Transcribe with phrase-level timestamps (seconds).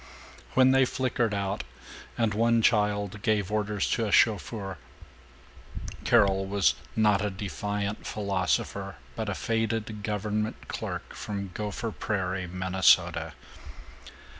[0.55, 1.63] When they flickered out
[2.17, 4.79] and one child gave orders to a chauffeur,
[6.05, 13.33] Carol was not a defiant philosopher but a faded government clerk from Gopher Prairie, Minnesota.